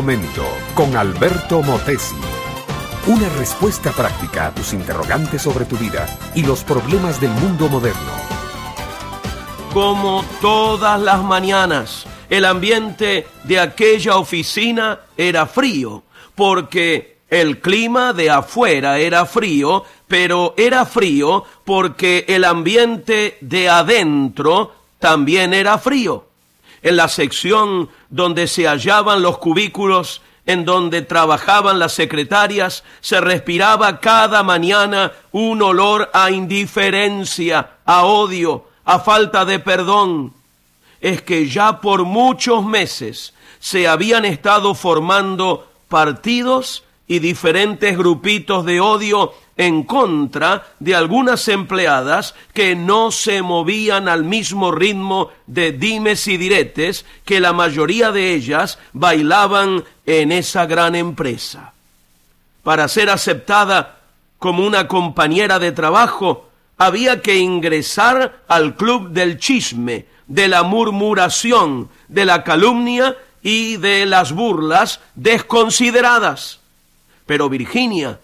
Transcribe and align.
momento 0.00 0.42
con 0.74 0.96
Alberto 0.96 1.60
Motesi. 1.60 2.16
Una 3.06 3.28
respuesta 3.38 3.90
práctica 3.90 4.46
a 4.46 4.54
tus 4.54 4.72
interrogantes 4.72 5.42
sobre 5.42 5.66
tu 5.66 5.76
vida 5.76 6.06
y 6.34 6.42
los 6.42 6.64
problemas 6.64 7.20
del 7.20 7.28
mundo 7.32 7.68
moderno. 7.68 8.10
Como 9.74 10.24
todas 10.40 10.98
las 10.98 11.22
mañanas, 11.22 12.06
el 12.30 12.46
ambiente 12.46 13.26
de 13.44 13.60
aquella 13.60 14.16
oficina 14.16 15.00
era 15.18 15.44
frío, 15.44 16.02
porque 16.34 17.18
el 17.28 17.60
clima 17.60 18.14
de 18.14 18.30
afuera 18.30 18.98
era 18.98 19.26
frío, 19.26 19.84
pero 20.08 20.54
era 20.56 20.86
frío 20.86 21.44
porque 21.62 22.24
el 22.26 22.46
ambiente 22.46 23.36
de 23.42 23.68
adentro 23.68 24.72
también 24.98 25.52
era 25.52 25.76
frío. 25.76 26.29
En 26.82 26.96
la 26.96 27.08
sección 27.08 27.90
donde 28.08 28.46
se 28.46 28.66
hallaban 28.66 29.22
los 29.22 29.38
cubículos, 29.38 30.22
en 30.46 30.64
donde 30.64 31.02
trabajaban 31.02 31.78
las 31.78 31.92
secretarias, 31.92 32.82
se 33.00 33.20
respiraba 33.20 34.00
cada 34.00 34.42
mañana 34.42 35.12
un 35.32 35.62
olor 35.62 36.10
a 36.12 36.30
indiferencia, 36.30 37.76
a 37.84 38.04
odio, 38.04 38.66
a 38.84 38.98
falta 38.98 39.44
de 39.44 39.58
perdón. 39.58 40.32
Es 41.00 41.22
que 41.22 41.48
ya 41.48 41.80
por 41.80 42.04
muchos 42.04 42.64
meses 42.64 43.34
se 43.58 43.86
habían 43.86 44.24
estado 44.24 44.74
formando 44.74 45.70
partidos 45.88 46.84
y 47.06 47.18
diferentes 47.18 47.98
grupitos 47.98 48.64
de 48.64 48.80
odio 48.80 49.34
en 49.60 49.82
contra 49.82 50.68
de 50.78 50.94
algunas 50.94 51.46
empleadas 51.48 52.34
que 52.54 52.74
no 52.74 53.10
se 53.10 53.42
movían 53.42 54.08
al 54.08 54.24
mismo 54.24 54.72
ritmo 54.72 55.28
de 55.46 55.72
dimes 55.72 56.26
y 56.28 56.38
diretes 56.38 57.04
que 57.26 57.40
la 57.40 57.52
mayoría 57.52 58.10
de 58.10 58.32
ellas 58.32 58.78
bailaban 58.94 59.84
en 60.06 60.32
esa 60.32 60.64
gran 60.64 60.94
empresa. 60.94 61.74
Para 62.62 62.88
ser 62.88 63.10
aceptada 63.10 63.98
como 64.38 64.66
una 64.66 64.88
compañera 64.88 65.58
de 65.58 65.72
trabajo, 65.72 66.48
había 66.78 67.20
que 67.20 67.36
ingresar 67.36 68.40
al 68.48 68.76
club 68.76 69.10
del 69.10 69.38
chisme, 69.38 70.06
de 70.26 70.48
la 70.48 70.62
murmuración, 70.62 71.90
de 72.08 72.24
la 72.24 72.44
calumnia 72.44 73.14
y 73.42 73.76
de 73.76 74.06
las 74.06 74.32
burlas 74.32 75.00
desconsideradas. 75.16 76.60
Pero 77.26 77.50
Virginia 77.50 78.18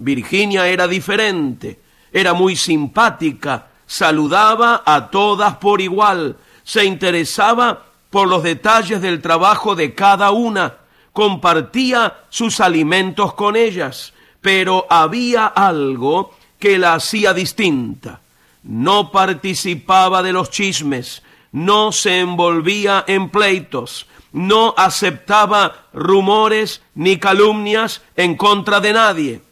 Virginia 0.00 0.66
era 0.66 0.88
diferente, 0.88 1.78
era 2.10 2.32
muy 2.32 2.56
simpática, 2.56 3.66
saludaba 3.86 4.82
a 4.86 5.10
todas 5.10 5.56
por 5.56 5.82
igual, 5.82 6.36
se 6.64 6.86
interesaba 6.86 7.84
por 8.08 8.26
los 8.26 8.42
detalles 8.42 9.02
del 9.02 9.20
trabajo 9.20 9.76
de 9.76 9.94
cada 9.94 10.30
una, 10.30 10.78
compartía 11.12 12.24
sus 12.30 12.60
alimentos 12.60 13.34
con 13.34 13.56
ellas, 13.56 14.14
pero 14.40 14.86
había 14.88 15.46
algo 15.46 16.34
que 16.58 16.78
la 16.78 16.94
hacía 16.94 17.34
distinta. 17.34 18.20
No 18.62 19.12
participaba 19.12 20.22
de 20.22 20.32
los 20.32 20.50
chismes, 20.50 21.22
no 21.52 21.92
se 21.92 22.20
envolvía 22.20 23.04
en 23.06 23.28
pleitos, 23.28 24.06
no 24.32 24.74
aceptaba 24.78 25.88
rumores 25.92 26.80
ni 26.94 27.18
calumnias 27.18 28.00
en 28.16 28.36
contra 28.36 28.80
de 28.80 28.92
nadie 28.94 29.49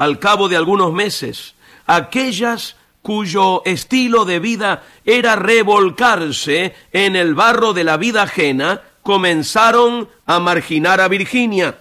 al 0.00 0.18
cabo 0.18 0.48
de 0.48 0.56
algunos 0.56 0.94
meses, 0.94 1.54
aquellas 1.86 2.74
cuyo 3.02 3.60
estilo 3.66 4.24
de 4.24 4.38
vida 4.38 4.82
era 5.04 5.36
revolcarse 5.36 6.74
en 6.90 7.16
el 7.16 7.34
barro 7.34 7.74
de 7.74 7.84
la 7.84 7.98
vida 7.98 8.22
ajena, 8.22 8.80
comenzaron 9.02 10.08
a 10.24 10.40
marginar 10.40 11.02
a 11.02 11.08
Virginia, 11.08 11.76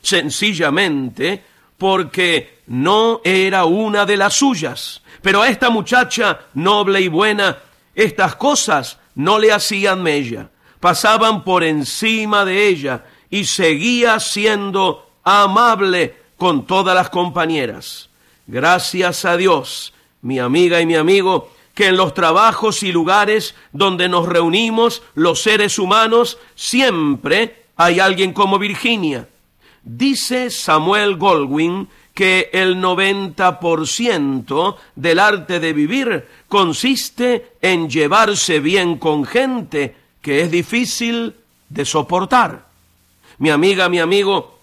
sencillamente 0.00 1.44
porque 1.76 2.60
no 2.68 3.20
era 3.22 3.66
una 3.66 4.06
de 4.06 4.16
las 4.16 4.32
suyas. 4.32 5.02
Pero 5.20 5.42
a 5.42 5.48
esta 5.50 5.68
muchacha 5.68 6.46
noble 6.54 7.02
y 7.02 7.08
buena, 7.08 7.58
estas 7.94 8.36
cosas 8.36 8.98
no 9.16 9.38
le 9.38 9.52
hacían 9.52 10.02
mella, 10.02 10.48
pasaban 10.80 11.44
por 11.44 11.62
encima 11.62 12.46
de 12.46 12.68
ella 12.68 13.04
y 13.28 13.44
seguía 13.44 14.18
siendo 14.18 15.10
amable 15.22 16.23
con 16.44 16.66
todas 16.66 16.94
las 16.94 17.08
compañeras. 17.08 18.10
Gracias 18.46 19.24
a 19.24 19.38
Dios, 19.38 19.94
mi 20.20 20.38
amiga 20.38 20.78
y 20.78 20.84
mi 20.84 20.94
amigo, 20.94 21.50
que 21.72 21.86
en 21.86 21.96
los 21.96 22.12
trabajos 22.12 22.82
y 22.82 22.92
lugares 22.92 23.54
donde 23.72 24.10
nos 24.10 24.28
reunimos 24.28 25.02
los 25.14 25.40
seres 25.40 25.78
humanos 25.78 26.36
siempre 26.54 27.64
hay 27.76 27.98
alguien 27.98 28.34
como 28.34 28.58
Virginia. 28.58 29.26
Dice 29.84 30.50
Samuel 30.50 31.16
Goldwyn 31.16 31.88
que 32.12 32.50
el 32.52 32.76
90% 32.76 34.76
del 34.96 35.20
arte 35.20 35.60
de 35.60 35.72
vivir 35.72 36.28
consiste 36.46 37.52
en 37.62 37.88
llevarse 37.88 38.60
bien 38.60 38.98
con 38.98 39.24
gente 39.24 39.96
que 40.20 40.42
es 40.42 40.50
difícil 40.50 41.36
de 41.70 41.86
soportar. 41.86 42.66
Mi 43.38 43.48
amiga, 43.48 43.88
mi 43.88 43.98
amigo, 43.98 44.58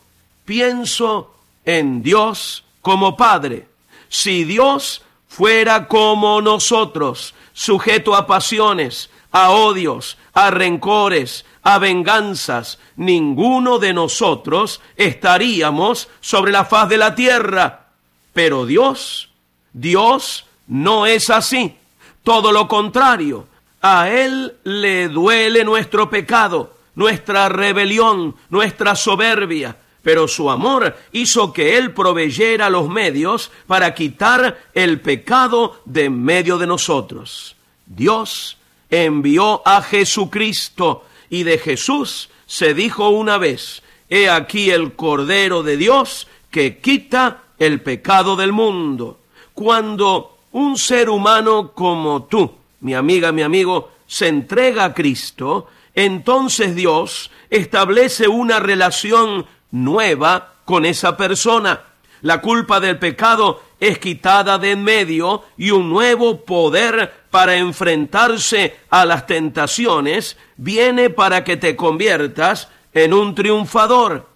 pienso 0.46 1.32
en 1.66 2.04
Dios 2.04 2.64
como 2.82 3.16
Padre. 3.18 3.68
Si 4.10 4.44
Dios 4.44 5.04
fuera 5.28 5.88
como 5.88 6.42
nosotros, 6.42 7.34
sujeto 7.54 8.16
a 8.16 8.28
pasiones, 8.28 9.10
a 9.32 9.52
odios, 9.52 10.18
a 10.34 10.52
rencores, 10.52 11.46
a 11.64 11.80
venganzas, 11.80 12.80
ninguno 12.96 13.80
de 13.80 13.94
nosotros 13.94 14.82
estaríamos 14.96 16.10
sobre 16.20 16.52
la 16.52 16.66
faz 16.66 16.90
de 16.90 16.98
la 16.98 17.16
tierra. 17.16 17.88
Pero 18.34 18.66
Dios, 18.66 19.30
Dios 19.74 20.46
no 20.68 21.06
es 21.06 21.30
así. 21.30 21.76
Todo 22.24 22.52
lo 22.52 22.68
contrario, 22.68 23.48
a 23.82 24.10
Él 24.10 24.56
le 24.64 25.10
duele 25.10 25.64
nuestro 25.64 26.10
pecado, 26.10 26.76
nuestra 26.96 27.50
rebelión, 27.50 28.36
nuestra 28.50 28.96
soberbia, 28.96 29.78
pero 30.02 30.28
su 30.28 30.50
amor 30.50 30.98
hizo 31.12 31.54
que 31.54 31.78
Él 31.78 31.94
proveyera 31.94 32.70
los 32.70 32.90
medios 32.90 33.52
para 33.68 33.94
quitar 33.94 34.60
el 34.74 35.00
pecado 35.02 35.82
de 35.86 36.10
medio 36.10 36.58
de 36.58 36.68
nosotros. 36.68 37.56
Dios 37.86 38.58
envió 38.90 39.62
a 39.66 39.82
Jesucristo 39.82 41.06
y 41.30 41.44
de 41.44 41.58
Jesús 41.58 42.30
se 42.46 42.74
dijo 42.74 43.10
una 43.10 43.38
vez, 43.38 43.84
He 44.10 44.30
aquí 44.30 44.72
el 44.72 44.94
Cordero 44.94 45.64
de 45.64 45.78
Dios 45.78 46.28
que 46.50 46.80
quita 46.80 47.44
el 47.58 47.80
pecado 47.82 48.36
del 48.36 48.52
mundo. 48.52 49.22
Cuando 49.54 50.38
un 50.52 50.78
ser 50.78 51.10
humano 51.10 51.72
como 51.72 52.24
tú, 52.24 52.52
mi 52.82 52.94
amiga, 52.94 53.32
mi 53.32 53.42
amigo, 53.42 53.92
se 54.06 54.28
entrega 54.28 54.84
a 54.84 54.94
Cristo, 54.94 55.68
entonces 55.96 56.76
Dios 56.76 57.32
establece 57.50 58.28
una 58.28 58.60
relación 58.60 59.46
nueva 59.72 60.54
con 60.66 60.86
esa 60.86 61.18
persona. 61.18 61.82
La 62.22 62.40
culpa 62.40 62.80
del 62.80 63.00
pecado 63.00 63.64
es 63.80 63.98
quitada 63.98 64.60
de 64.60 64.72
en 64.72 64.84
medio 64.84 65.44
y 65.58 65.72
un 65.72 65.90
nuevo 65.90 66.42
poder 66.46 67.12
para 67.32 67.56
enfrentarse 67.56 68.78
a 68.90 69.06
las 69.06 69.26
tentaciones 69.26 70.38
viene 70.58 71.10
para 71.10 71.44
que 71.44 71.58
te 71.58 71.76
conviertas 71.76 72.68
en 72.94 73.14
un 73.14 73.34
triunfador. 73.34 74.30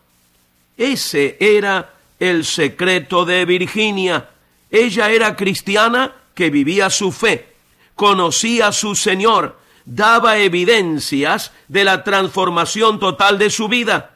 Ese 0.78 1.38
era 1.40 1.94
el 2.20 2.44
secreto 2.44 3.24
de 3.24 3.46
Virginia. 3.46 4.30
Ella 4.72 5.12
era 5.12 5.36
cristiana 5.36 6.12
que 6.34 6.50
vivía 6.50 6.90
su 6.90 7.12
fe, 7.12 7.54
conocía 7.94 8.68
a 8.68 8.72
su 8.72 8.96
Señor, 8.96 9.60
daba 9.86 10.38
evidencias 10.38 11.52
de 11.68 11.84
la 11.84 12.04
transformación 12.04 13.00
total 13.00 13.38
de 13.38 13.52
su 13.52 13.68
vida 13.68 14.15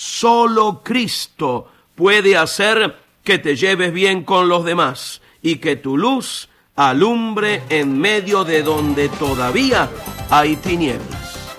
Solo 0.00 0.82
Cristo 0.84 1.66
puede 1.96 2.36
hacer 2.36 3.00
que 3.24 3.40
te 3.40 3.56
lleves 3.56 3.92
bien 3.92 4.22
con 4.22 4.48
los 4.48 4.64
demás 4.64 5.20
y 5.42 5.56
que 5.56 5.74
tu 5.74 5.98
luz 5.98 6.48
alumbre 6.76 7.64
en 7.68 7.98
medio 7.98 8.44
de 8.44 8.62
donde 8.62 9.08
todavía 9.08 9.90
hay 10.30 10.54
tinieblas. 10.54 11.50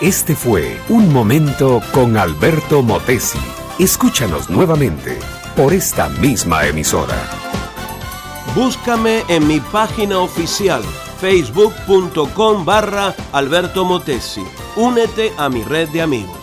Este 0.00 0.34
fue 0.34 0.80
Un 0.88 1.12
Momento 1.12 1.80
con 1.92 2.16
Alberto 2.16 2.82
Motesi. 2.82 3.38
Escúchanos 3.78 4.50
nuevamente 4.50 5.16
por 5.54 5.72
esta 5.72 6.08
misma 6.08 6.66
emisora. 6.66 7.24
Búscame 8.56 9.22
en 9.28 9.46
mi 9.46 9.60
página 9.60 10.18
oficial 10.18 10.82
facebook.com 11.20 12.64
barra 12.64 13.14
Alberto 13.30 13.84
Motesi. 13.84 14.44
Únete 14.74 15.32
a 15.36 15.48
mi 15.48 15.62
red 15.62 15.88
de 15.90 16.02
amigos. 16.02 16.37